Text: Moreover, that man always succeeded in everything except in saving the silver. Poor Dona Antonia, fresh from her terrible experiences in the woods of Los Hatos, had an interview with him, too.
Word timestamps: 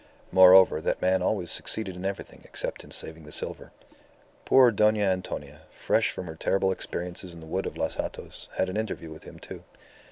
Moreover, 0.31 0.81
that 0.81 0.99
man 0.99 1.21
always 1.21 1.51
succeeded 1.51 1.95
in 1.95 2.05
everything 2.05 2.41
except 2.43 2.83
in 2.83 2.89
saving 2.89 3.23
the 3.23 3.31
silver. 3.31 3.71
Poor 4.45 4.71
Dona 4.71 4.97
Antonia, 5.01 5.61
fresh 5.69 6.09
from 6.09 6.25
her 6.25 6.35
terrible 6.35 6.71
experiences 6.71 7.35
in 7.35 7.39
the 7.39 7.45
woods 7.45 7.67
of 7.67 7.77
Los 7.77 7.93
Hatos, 7.97 8.47
had 8.53 8.67
an 8.67 8.77
interview 8.77 9.11
with 9.11 9.25
him, 9.25 9.37
too. 9.37 9.63